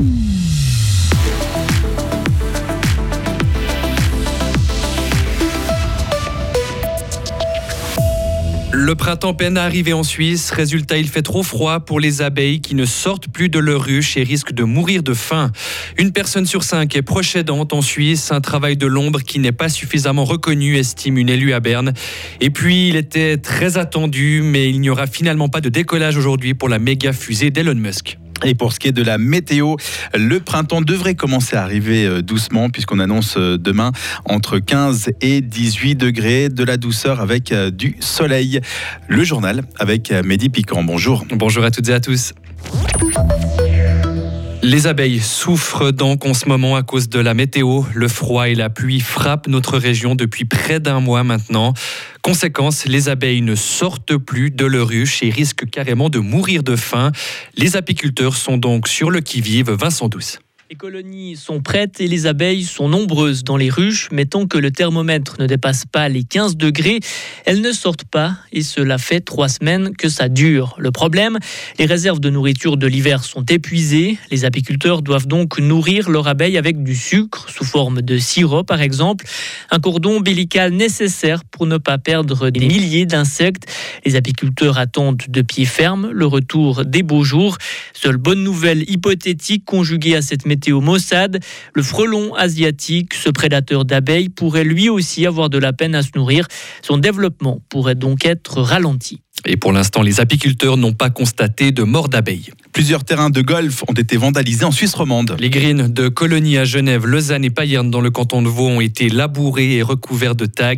Le 0.00 0.04
printemps 8.94 9.34
peine 9.34 9.58
à 9.58 9.64
arriver 9.64 9.92
en 9.92 10.02
Suisse. 10.02 10.50
Résultat, 10.50 10.98
il 10.98 11.08
fait 11.08 11.22
trop 11.22 11.42
froid 11.42 11.80
pour 11.80 11.98
les 11.98 12.22
abeilles 12.22 12.60
qui 12.60 12.74
ne 12.74 12.84
sortent 12.84 13.28
plus 13.28 13.48
de 13.48 13.58
leur 13.58 13.82
ruche 13.82 14.16
et 14.16 14.22
risquent 14.22 14.52
de 14.52 14.62
mourir 14.62 15.02
de 15.02 15.14
faim. 15.14 15.50
Une 15.98 16.12
personne 16.12 16.46
sur 16.46 16.62
cinq 16.62 16.94
est 16.94 17.02
proche 17.02 17.36
en 17.72 17.82
Suisse. 17.82 18.30
Un 18.30 18.40
travail 18.40 18.76
de 18.76 18.86
l'ombre 18.86 19.20
qui 19.20 19.40
n'est 19.40 19.52
pas 19.52 19.68
suffisamment 19.68 20.24
reconnu, 20.24 20.76
estime 20.76 21.18
une 21.18 21.28
élue 21.28 21.52
à 21.52 21.60
Berne. 21.60 21.92
Et 22.40 22.50
puis, 22.50 22.88
il 22.88 22.96
était 22.96 23.36
très 23.36 23.78
attendu, 23.78 24.42
mais 24.44 24.70
il 24.70 24.80
n'y 24.80 24.90
aura 24.90 25.06
finalement 25.06 25.48
pas 25.48 25.60
de 25.60 25.68
décollage 25.68 26.16
aujourd'hui 26.16 26.54
pour 26.54 26.68
la 26.68 26.78
méga 26.78 27.12
fusée 27.12 27.50
d'Elon 27.50 27.74
Musk. 27.74 28.18
Et 28.44 28.54
pour 28.54 28.72
ce 28.72 28.78
qui 28.78 28.88
est 28.88 28.92
de 28.92 29.02
la 29.02 29.18
météo, 29.18 29.76
le 30.14 30.40
printemps 30.40 30.80
devrait 30.80 31.14
commencer 31.14 31.56
à 31.56 31.62
arriver 31.62 32.06
euh, 32.06 32.22
doucement 32.22 32.70
puisqu'on 32.70 32.98
annonce 33.00 33.36
euh, 33.36 33.58
demain 33.58 33.92
entre 34.24 34.58
15 34.58 35.10
et 35.20 35.40
18 35.40 35.96
degrés, 35.96 36.48
de 36.48 36.64
la 36.64 36.76
douceur 36.76 37.20
avec 37.20 37.52
euh, 37.52 37.70
du 37.70 37.96
soleil. 38.00 38.60
Le 39.08 39.24
journal 39.24 39.62
avec 39.78 40.10
Mehdi 40.10 40.48
Piquant. 40.48 40.82
Bonjour. 40.82 41.24
Bonjour 41.30 41.64
à 41.64 41.70
toutes 41.70 41.88
et 41.88 41.94
à 41.94 42.00
tous. 42.00 42.32
Les 44.62 44.88
abeilles 44.88 45.20
souffrent 45.20 45.92
donc 45.92 46.26
en 46.26 46.34
ce 46.34 46.48
moment 46.48 46.74
à 46.74 46.82
cause 46.82 47.08
de 47.08 47.20
la 47.20 47.32
météo. 47.32 47.82
Le 47.94 48.08
froid 48.08 48.48
et 48.48 48.56
la 48.56 48.68
pluie 48.68 49.00
frappent 49.00 49.46
notre 49.46 49.78
région 49.78 50.16
depuis 50.16 50.44
près 50.44 50.80
d'un 50.80 51.00
mois 51.00 51.22
maintenant. 51.22 51.74
Conséquence, 52.22 52.84
les 52.84 53.08
abeilles 53.08 53.42
ne 53.42 53.54
sortent 53.54 54.16
plus 54.16 54.50
de 54.50 54.66
leur 54.66 54.88
ruche 54.88 55.22
et 55.22 55.30
risquent 55.30 55.70
carrément 55.70 56.10
de 56.10 56.18
mourir 56.18 56.64
de 56.64 56.74
faim. 56.74 57.12
Les 57.56 57.76
apiculteurs 57.76 58.34
sont 58.36 58.58
donc 58.58 58.88
sur 58.88 59.10
le 59.10 59.20
qui-vive. 59.20 59.70
Vincent 59.70 60.08
Douce. 60.08 60.40
Les 60.70 60.76
colonies 60.76 61.34
sont 61.34 61.62
prêtes 61.62 61.98
et 61.98 62.08
les 62.08 62.26
abeilles 62.26 62.64
sont 62.64 62.90
nombreuses 62.90 63.42
dans 63.42 63.56
les 63.56 63.70
ruches, 63.70 64.10
mais 64.12 64.26
tant 64.26 64.46
que 64.46 64.58
le 64.58 64.70
thermomètre 64.70 65.36
ne 65.40 65.46
dépasse 65.46 65.86
pas 65.86 66.10
les 66.10 66.24
15 66.24 66.58
degrés, 66.58 67.00
elles 67.46 67.62
ne 67.62 67.72
sortent 67.72 68.04
pas 68.04 68.36
et 68.52 68.60
cela 68.60 68.98
fait 68.98 69.22
trois 69.22 69.48
semaines 69.48 69.96
que 69.96 70.10
ça 70.10 70.28
dure. 70.28 70.74
Le 70.78 70.90
problème, 70.90 71.38
les 71.78 71.86
réserves 71.86 72.20
de 72.20 72.28
nourriture 72.28 72.76
de 72.76 72.86
l'hiver 72.86 73.24
sont 73.24 73.46
épuisées. 73.48 74.18
Les 74.30 74.44
apiculteurs 74.44 75.00
doivent 75.00 75.26
donc 75.26 75.58
nourrir 75.58 76.10
leurs 76.10 76.28
abeilles 76.28 76.58
avec 76.58 76.82
du 76.82 76.94
sucre, 76.94 77.48
sous 77.48 77.64
forme 77.64 78.02
de 78.02 78.18
sirop 78.18 78.62
par 78.62 78.82
exemple, 78.82 79.24
un 79.70 79.80
cordon 79.80 80.18
ombilical 80.18 80.74
nécessaire 80.74 81.46
pour 81.46 81.66
ne 81.66 81.78
pas 81.78 81.96
perdre 81.96 82.50
des 82.50 82.60
milliers 82.60 83.06
d'insectes. 83.06 83.64
Les 84.04 84.16
apiculteurs 84.16 84.76
attendent 84.76 85.22
de 85.28 85.40
pied 85.40 85.64
ferme 85.64 86.10
le 86.12 86.26
retour 86.26 86.84
des 86.84 87.02
beaux 87.02 87.24
jours. 87.24 87.56
Seule 87.94 88.18
bonne 88.18 88.44
nouvelle 88.44 88.82
hypothétique 88.90 89.64
conjuguée 89.64 90.14
à 90.14 90.20
cette 90.20 90.44
méthode 90.44 90.57
météo 90.58 90.80
Mossad, 90.80 91.38
le 91.72 91.82
frelon 91.84 92.34
asiatique, 92.34 93.14
ce 93.14 93.30
prédateur 93.30 93.84
d'abeilles, 93.84 94.28
pourrait 94.28 94.64
lui 94.64 94.88
aussi 94.88 95.24
avoir 95.24 95.50
de 95.50 95.58
la 95.58 95.72
peine 95.72 95.94
à 95.94 96.02
se 96.02 96.10
nourrir. 96.16 96.48
Son 96.82 96.98
développement 96.98 97.62
pourrait 97.68 97.94
donc 97.94 98.26
être 98.26 98.60
ralenti. 98.60 99.20
Et 99.46 99.56
pour 99.56 99.72
l'instant, 99.72 100.02
les 100.02 100.20
apiculteurs 100.20 100.76
n'ont 100.76 100.92
pas 100.92 101.10
constaté 101.10 101.72
de 101.72 101.82
mort 101.82 102.08
d'abeilles. 102.08 102.50
Plusieurs 102.72 103.04
terrains 103.04 103.30
de 103.30 103.40
golf 103.40 103.82
ont 103.88 103.92
été 103.92 104.16
vandalisés 104.16 104.64
en 104.64 104.70
Suisse 104.70 104.94
romande. 104.94 105.36
Les 105.38 105.50
greens 105.50 105.92
de 105.92 106.08
Colonie 106.08 106.58
à 106.58 106.64
Genève, 106.64 107.06
Lausanne 107.06 107.44
et 107.44 107.50
Payerne 107.50 107.90
dans 107.90 108.00
le 108.00 108.10
canton 108.10 108.42
de 108.42 108.48
Vaud 108.48 108.68
ont 108.68 108.80
été 108.80 109.08
labourés 109.08 109.76
et 109.76 109.82
recouverts 109.82 110.34
de 110.34 110.46
tags. 110.46 110.74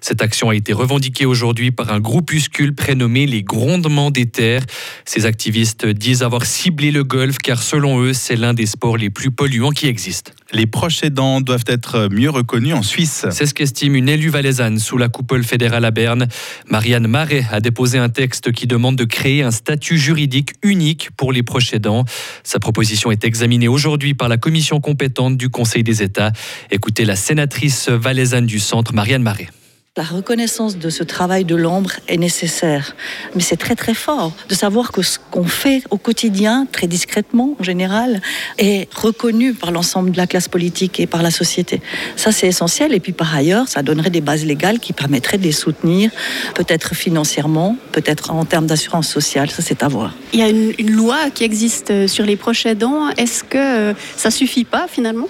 Cette 0.00 0.22
action 0.22 0.50
a 0.50 0.54
été 0.54 0.72
revendiquée 0.72 1.26
aujourd'hui 1.26 1.70
par 1.70 1.92
un 1.92 2.00
groupuscule 2.00 2.74
prénommé 2.74 3.26
les 3.26 3.42
Grondements 3.42 4.10
des 4.10 4.26
Terres. 4.26 4.64
Ces 5.04 5.26
activistes 5.26 5.86
disent 5.86 6.22
avoir 6.22 6.44
ciblé 6.44 6.90
le 6.90 7.04
golf 7.04 7.38
car 7.38 7.62
selon 7.62 8.00
eux, 8.00 8.12
c'est 8.12 8.36
l'un 8.36 8.54
des 8.54 8.66
sports 8.66 8.96
les 8.96 9.10
plus 9.10 9.30
polluants 9.30 9.70
qui 9.70 9.86
existent. 9.86 10.32
Les 10.52 10.66
proches 10.66 11.02
aidants 11.02 11.40
doivent 11.40 11.64
être 11.66 12.08
mieux 12.10 12.30
reconnus 12.30 12.74
en 12.74 12.82
Suisse. 12.82 13.26
C'est 13.30 13.46
ce 13.46 13.54
qu'estime 13.54 13.94
une 13.94 14.08
élue 14.08 14.30
valaisanne 14.30 14.78
sous 14.78 14.98
la 14.98 15.08
coupole 15.08 15.44
fédérale 15.44 15.84
à 15.84 15.90
Berne. 15.90 16.26
Marianne 16.68 17.06
Marais 17.06 17.46
a 17.50 17.60
déposé 17.60 17.98
un 17.98 18.08
texte 18.08 18.52
qui 18.52 18.66
demande 18.66 18.96
de 18.96 19.04
créer 19.04 19.42
un 19.42 19.50
statut 19.50 19.98
juridique 19.98 20.54
unique 20.62 21.10
pour 21.16 21.32
les 21.32 21.42
proches 21.42 21.72
aidants. 21.72 22.04
Sa 22.42 22.58
proposition 22.58 23.10
est 23.10 23.24
examinée 23.24 23.68
aujourd'hui 23.68 24.14
par 24.14 24.28
la 24.28 24.38
commission 24.38 24.80
compétente 24.80 25.36
du 25.36 25.50
Conseil 25.50 25.84
des 25.84 26.02
États. 26.02 26.32
Écoutez 26.70 27.04
la 27.04 27.16
sénatrice 27.16 27.88
valaisanne 27.88 28.46
du 28.46 28.58
centre, 28.58 28.92
Marianne 28.92 29.22
Marais. 29.22 29.48
La 30.00 30.06
reconnaissance 30.06 30.78
de 30.78 30.88
ce 30.88 31.02
travail 31.04 31.44
de 31.44 31.54
l'ombre 31.54 31.90
est 32.08 32.16
nécessaire, 32.16 32.96
mais 33.34 33.42
c'est 33.42 33.58
très 33.58 33.74
très 33.74 33.92
fort 33.92 34.32
de 34.48 34.54
savoir 34.54 34.92
que 34.92 35.02
ce 35.02 35.18
qu'on 35.30 35.44
fait 35.44 35.82
au 35.90 35.98
quotidien, 35.98 36.66
très 36.72 36.86
discrètement 36.86 37.54
en 37.60 37.62
général, 37.62 38.22
est 38.56 38.88
reconnu 38.94 39.52
par 39.52 39.72
l'ensemble 39.72 40.12
de 40.12 40.16
la 40.16 40.26
classe 40.26 40.48
politique 40.48 41.00
et 41.00 41.06
par 41.06 41.22
la 41.22 41.30
société. 41.30 41.82
Ça 42.16 42.32
c'est 42.32 42.46
essentiel. 42.46 42.94
Et 42.94 43.00
puis 43.00 43.12
par 43.12 43.34
ailleurs, 43.34 43.68
ça 43.68 43.82
donnerait 43.82 44.08
des 44.08 44.22
bases 44.22 44.46
légales 44.46 44.78
qui 44.78 44.94
permettraient 44.94 45.36
de 45.36 45.42
les 45.42 45.52
soutenir, 45.52 46.10
peut-être 46.54 46.94
financièrement, 46.94 47.76
peut-être 47.92 48.30
en 48.30 48.46
termes 48.46 48.66
d'assurance 48.66 49.06
sociale, 49.06 49.50
ça 49.50 49.60
c'est 49.60 49.82
à 49.82 49.88
voir. 49.88 50.14
Il 50.32 50.40
y 50.40 50.42
a 50.42 50.48
une, 50.48 50.72
une, 50.78 50.92
loi 50.92 51.28
qui 51.34 51.44
existe 51.44 52.06
sur 52.06 52.24
les 52.24 52.36
proches 52.36 52.64
aidants, 52.64 53.10
est-ce 53.18 53.44
que 53.44 53.94
ça 54.16 54.30
suffit 54.30 54.64
pas 54.64 54.86
finalement? 54.88 55.28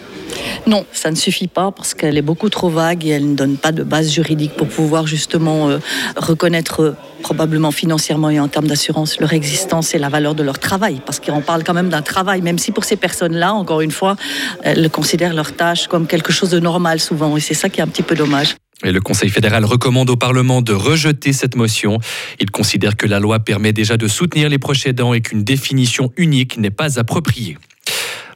Non, 0.69 0.87
ça 0.93 1.11
ne 1.11 1.17
suffit 1.17 1.49
pas 1.49 1.73
parce 1.73 1.95
qu'elle 1.95 2.17
est 2.17 2.23
beaucoup 2.23 2.49
trop 2.49 2.69
vague 2.69 3.05
et 3.05 3.09
elle 3.09 3.31
ne 3.31 3.35
donne 3.35 3.57
pas 3.57 3.73
de 3.73 3.83
base 3.83 4.13
juridique 4.13 4.60
pour 4.61 4.69
pouvoir 4.69 5.07
justement 5.07 5.71
euh, 5.71 5.79
reconnaître 6.19 6.83
euh, 6.83 6.97
probablement 7.23 7.71
financièrement 7.71 8.29
et 8.29 8.39
en 8.39 8.47
termes 8.47 8.67
d'assurance 8.67 9.19
leur 9.19 9.33
existence 9.33 9.95
et 9.95 9.99
la 9.99 10.11
valeur 10.11 10.35
de 10.35 10.43
leur 10.43 10.59
travail, 10.59 11.01
parce 11.07 11.19
qu'on 11.19 11.41
parle 11.41 11.65
quand 11.65 11.73
même 11.73 11.89
d'un 11.89 12.03
travail, 12.03 12.43
même 12.43 12.59
si 12.59 12.71
pour 12.71 12.85
ces 12.85 12.97
personnes-là, 12.97 13.55
encore 13.55 13.81
une 13.81 13.91
fois, 13.91 14.17
elles 14.63 14.91
considèrent 14.91 15.33
leur 15.33 15.53
tâche 15.53 15.87
comme 15.87 16.07
quelque 16.07 16.31
chose 16.31 16.51
de 16.51 16.61
normal 16.61 17.01
souvent, 17.01 17.39
et 17.39 17.41
c'est 17.41 17.55
ça 17.55 17.71
qui 17.71 17.81
est 17.81 17.83
un 17.83 17.87
petit 17.87 18.03
peu 18.03 18.15
dommage. 18.15 18.55
Et 18.85 18.93
le 18.93 19.01
Conseil 19.01 19.31
fédéral 19.31 19.65
recommande 19.65 20.11
au 20.11 20.17
Parlement 20.17 20.61
de 20.61 20.75
rejeter 20.75 21.33
cette 21.33 21.57
motion. 21.57 21.99
Il 22.39 22.51
considère 22.51 22.99
que 22.99 23.07
la 23.07 23.19
loi 23.19 23.39
permet 23.39 23.73
déjà 23.73 23.97
de 23.97 24.09
soutenir 24.09 24.51
les 24.51 24.59
proches 24.59 24.85
aidants 24.85 25.15
et 25.15 25.23
qu'une 25.23 25.43
définition 25.43 26.13
unique 26.19 26.59
n'est 26.59 26.71
pas 26.71 26.99
appropriée. 26.99 27.57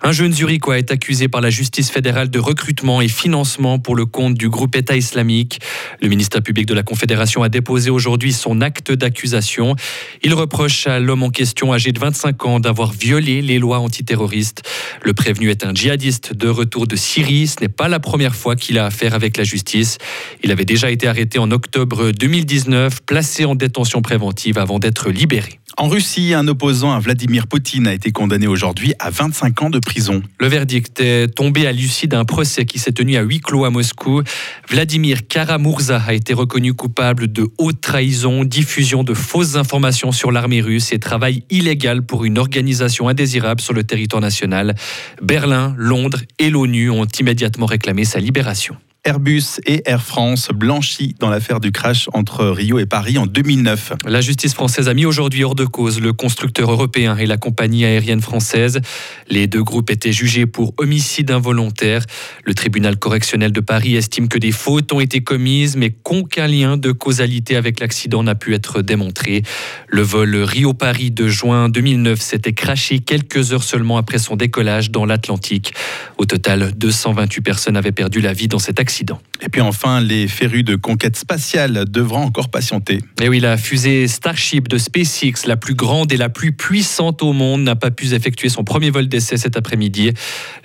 Un 0.06 0.12
jeune 0.12 0.34
zurichois 0.34 0.76
est 0.76 0.90
accusé 0.90 1.28
par 1.28 1.40
la 1.40 1.48
justice 1.48 1.90
fédérale 1.90 2.28
de 2.28 2.38
recrutement 2.38 3.00
et 3.00 3.08
financement 3.08 3.78
pour 3.78 3.96
le 3.96 4.04
compte 4.04 4.34
du 4.34 4.50
groupe 4.50 4.76
État 4.76 4.94
islamique. 4.94 5.60
Le 6.02 6.08
ministère 6.08 6.42
public 6.42 6.66
de 6.66 6.74
la 6.74 6.82
Confédération 6.82 7.42
a 7.42 7.48
déposé 7.48 7.88
aujourd'hui 7.88 8.34
son 8.34 8.60
acte 8.60 8.92
d'accusation. 8.92 9.76
Il 10.22 10.34
reproche 10.34 10.86
à 10.86 11.00
l'homme 11.00 11.22
en 11.22 11.30
question, 11.30 11.72
âgé 11.72 11.90
de 11.90 11.98
25 11.98 12.44
ans, 12.44 12.60
d'avoir 12.60 12.92
violé 12.92 13.40
les 13.40 13.58
lois 13.58 13.78
antiterroristes. 13.78 14.60
Le 15.02 15.14
prévenu 15.14 15.48
est 15.48 15.64
un 15.64 15.72
djihadiste 15.72 16.34
de 16.34 16.48
retour 16.48 16.86
de 16.86 16.96
Syrie. 16.96 17.46
Ce 17.46 17.62
n'est 17.62 17.68
pas 17.68 17.88
la 17.88 17.98
première 17.98 18.36
fois 18.36 18.56
qu'il 18.56 18.78
a 18.78 18.84
affaire 18.84 19.14
avec 19.14 19.38
la 19.38 19.44
justice. 19.44 19.96
Il 20.42 20.52
avait 20.52 20.66
déjà 20.66 20.90
été 20.90 21.08
arrêté 21.08 21.38
en 21.38 21.50
octobre 21.50 22.10
2019, 22.10 23.00
placé 23.06 23.46
en 23.46 23.54
détention 23.54 24.02
préventive 24.02 24.58
avant 24.58 24.78
d'être 24.78 25.08
libéré. 25.08 25.60
En 25.78 25.88
Russie, 25.88 26.34
un 26.34 26.46
opposant 26.46 26.92
à 26.92 27.00
Vladimir 27.00 27.48
Poutine 27.48 27.88
a 27.88 27.94
été 27.94 28.12
condamné 28.12 28.46
aujourd'hui 28.46 28.92
à 29.00 29.10
25 29.10 29.62
ans 29.62 29.70
de 29.70 29.78
prison. 29.78 29.93
Le 30.38 30.46
verdict 30.46 31.00
est 31.00 31.28
tombé 31.34 31.66
à 31.66 31.72
l'issue 31.72 32.08
d'un 32.08 32.24
procès 32.24 32.64
qui 32.64 32.78
s'est 32.78 32.92
tenu 32.92 33.16
à 33.16 33.22
huis 33.22 33.40
clos 33.40 33.64
à 33.64 33.70
Moscou. 33.70 34.22
Vladimir 34.68 35.26
Karamurza 35.26 36.02
a 36.06 36.14
été 36.14 36.34
reconnu 36.34 36.74
coupable 36.74 37.30
de 37.30 37.48
haute 37.58 37.80
trahison, 37.80 38.44
diffusion 38.44 39.04
de 39.04 39.14
fausses 39.14 39.56
informations 39.56 40.12
sur 40.12 40.32
l'armée 40.32 40.60
russe 40.60 40.92
et 40.92 40.98
travail 40.98 41.44
illégal 41.50 42.02
pour 42.02 42.24
une 42.24 42.38
organisation 42.38 43.08
indésirable 43.08 43.60
sur 43.60 43.74
le 43.74 43.84
territoire 43.84 44.20
national. 44.20 44.74
Berlin, 45.22 45.74
Londres 45.76 46.20
et 46.38 46.50
l'ONU 46.50 46.90
ont 46.90 47.06
immédiatement 47.18 47.66
réclamé 47.66 48.04
sa 48.04 48.18
libération. 48.18 48.76
Airbus 49.06 49.60
et 49.66 49.82
Air 49.84 50.02
France 50.02 50.48
blanchis 50.48 51.14
dans 51.18 51.28
l'affaire 51.28 51.60
du 51.60 51.72
crash 51.72 52.08
entre 52.14 52.46
Rio 52.46 52.78
et 52.78 52.86
Paris 52.86 53.18
en 53.18 53.26
2009. 53.26 53.92
La 54.06 54.22
justice 54.22 54.54
française 54.54 54.88
a 54.88 54.94
mis 54.94 55.04
aujourd'hui 55.04 55.44
hors 55.44 55.54
de 55.54 55.66
cause 55.66 56.00
le 56.00 56.14
constructeur 56.14 56.72
européen 56.72 57.18
et 57.18 57.26
la 57.26 57.36
compagnie 57.36 57.84
aérienne 57.84 58.22
française. 58.22 58.80
Les 59.28 59.46
deux 59.46 59.62
groupes 59.62 59.90
étaient 59.90 60.12
jugés 60.12 60.46
pour 60.46 60.72
homicide 60.78 61.30
involontaire. 61.30 62.02
Le 62.44 62.54
tribunal 62.54 62.96
correctionnel 62.96 63.52
de 63.52 63.60
Paris 63.60 63.94
estime 63.94 64.26
que 64.26 64.38
des 64.38 64.52
fautes 64.52 64.90
ont 64.90 65.00
été 65.00 65.20
commises, 65.20 65.76
mais 65.76 65.90
qu'aucun 65.90 66.46
lien 66.46 66.78
de 66.78 66.90
causalité 66.90 67.56
avec 67.56 67.80
l'accident 67.80 68.22
n'a 68.22 68.34
pu 68.34 68.54
être 68.54 68.80
démontré. 68.80 69.42
Le 69.86 70.00
vol 70.00 70.34
Rio-Paris 70.34 71.10
de 71.10 71.28
juin 71.28 71.68
2009 71.68 72.18
s'était 72.22 72.54
craché 72.54 73.00
quelques 73.00 73.52
heures 73.52 73.64
seulement 73.64 73.98
après 73.98 74.16
son 74.18 74.34
décollage 74.34 74.90
dans 74.90 75.04
l'Atlantique. 75.04 75.74
Au 76.16 76.24
total, 76.24 76.72
228 76.74 77.42
personnes 77.42 77.76
avaient 77.76 77.92
perdu 77.92 78.22
la 78.22 78.32
vie 78.32 78.48
dans 78.48 78.58
cet 78.58 78.80
accident 78.80 78.93
Et 79.42 79.48
puis 79.48 79.60
enfin, 79.60 80.00
les 80.00 80.28
férus 80.28 80.64
de 80.64 80.76
conquête 80.76 81.16
spatiale 81.16 81.84
devront 81.88 82.22
encore 82.22 82.48
patienter. 82.48 83.00
Et 83.20 83.28
oui, 83.28 83.40
la 83.40 83.56
fusée 83.56 84.06
Starship 84.08 84.68
de 84.68 84.78
SpaceX, 84.78 85.46
la 85.46 85.56
plus 85.56 85.74
grande 85.74 86.12
et 86.12 86.16
la 86.16 86.28
plus 86.28 86.52
puissante 86.52 87.22
au 87.22 87.32
monde, 87.32 87.62
n'a 87.62 87.76
pas 87.76 87.90
pu 87.90 88.12
effectuer 88.14 88.48
son 88.48 88.64
premier 88.64 88.90
vol 88.90 89.08
d'essai 89.08 89.36
cet 89.36 89.56
après-midi. 89.56 90.12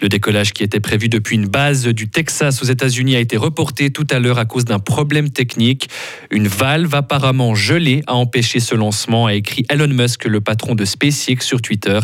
Le 0.02 0.08
décollage 0.08 0.54
qui 0.54 0.64
était 0.64 0.80
prévu 0.80 1.10
depuis 1.10 1.36
une 1.36 1.48
base 1.48 1.88
du 1.88 2.10
Texas 2.10 2.62
aux 2.62 2.66
États-Unis 2.66 3.16
a 3.16 3.20
été 3.20 3.38
reporté 3.38 3.90
tout 3.90 4.08
à 4.12 4.20
l'heure 4.20 4.38
à 4.38 4.46
cause 4.46 4.66
d'un 4.66 4.80
problème 4.80 5.30
technique. 5.30 5.90
Une 6.32 6.48
valve 6.48 6.94
apparemment 6.94 7.56
gelée 7.56 8.04
a 8.08 8.16
empêché 8.16 8.60
ce 8.60 8.76
lancement, 8.76 9.26
a 9.26 9.34
écrit 9.34 9.66
Elon 9.70 9.88
Musk, 9.88 10.26
le 10.26 10.42
patron 10.42 10.76
de 10.76 10.86
SpaceX, 10.86 11.42
sur 11.42 11.62
Twitter. 11.62 12.00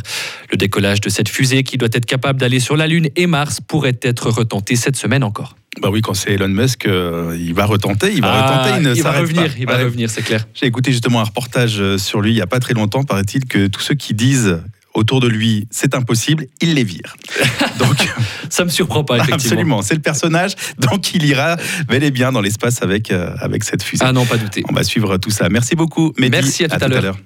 Le 0.52 0.58
décollage 0.58 1.02
de 1.02 1.10
cette 1.10 1.30
fusée, 1.30 1.64
qui 1.64 1.78
doit 1.78 1.90
être 1.94 2.06
capable 2.06 2.40
d'aller 2.40 2.60
sur 2.60 2.76
la 2.76 2.88
Lune 2.88 3.10
et 3.16 3.28
Mars, 3.28 3.62
pourrait 3.62 4.00
être 4.02 4.30
retenté 4.30 4.76
cette 4.76 4.96
semaine 4.96 5.24
encore. 5.24 5.56
Bah 5.82 5.90
oui, 5.92 6.02
quand 6.02 6.14
c'est 6.14 6.32
Elon 6.34 6.48
Musk, 6.48 6.86
euh, 6.88 7.38
il 7.40 7.54
va 7.54 7.66
retenter, 7.66 8.12
il 8.14 8.22
va 8.22 8.32
Ah, 8.32 8.60
retenter, 8.64 8.78
il 8.78 8.84
ne 8.84 8.96
il 8.96 9.02
va 9.02 9.10
s'arrête 9.12 9.22
revenir, 9.22 9.44
pas. 9.52 9.58
il 9.60 9.66
va 9.68 9.78
Ouais. 9.78 9.84
revenir, 9.84 10.10
c'est 10.10 10.22
clair. 10.22 10.46
J'ai 10.54 10.66
écouté 10.68 10.92
justement 10.92 11.20
un 11.20 11.26
reportage 11.26 11.78
euh, 11.82 11.98
sur 11.98 12.22
lui 12.22 12.32
il 12.32 12.36
n'y 12.36 12.42
a 12.42 12.48
pas 12.48 12.60
très 12.60 12.74
longtemps, 12.74 13.04
paraît-il, 13.04 13.46
que 13.46 13.68
tous 13.68 13.82
ceux 13.82 13.96
qui 13.96 14.14
disent 14.14 14.60
autour 14.94 15.20
de 15.20 15.28
lui 15.28 15.68
c'est 15.72 15.94
impossible, 15.94 16.46
il 16.62 16.74
les 16.76 16.86
vire. 16.86 17.16
Donc 17.80 18.08
Ça 18.50 18.64
me 18.64 18.70
surprend 18.70 19.04
pas, 19.04 19.16
effectivement. 19.18 19.36
absolument, 19.36 19.82
c'est 19.82 19.96
le 19.96 20.02
personnage, 20.02 20.54
donc 20.78 21.14
il 21.14 21.26
ira 21.26 21.58
bel 21.90 22.04
et 22.06 22.12
bien 22.12 22.32
dans 22.32 22.40
l'espace 22.42 22.82
avec, 22.82 23.12
euh, 23.12 23.32
avec 23.42 23.66
cette 23.66 23.84
fusée. 23.84 24.06
Ah 24.08 24.14
non, 24.14 24.26
pas 24.26 24.38
douter. 24.38 24.64
On 24.70 24.74
va 24.74 24.84
suivre 24.84 25.18
tout 25.18 25.32
ça. 25.32 25.50
Merci 25.50 25.76
beaucoup, 25.76 26.14
Mehdi. 26.18 26.32
Merci, 26.32 26.64
à 26.64 26.70
tout 26.70 26.86
à 26.86 26.88
l'heure. 26.88 27.18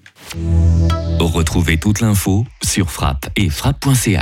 Retrouvez 1.20 1.78
toute 1.78 2.00
l'info 2.02 2.46
sur 2.64 2.90
frappe 2.90 3.28
et 3.36 3.50
frappe.ch. 3.50 4.18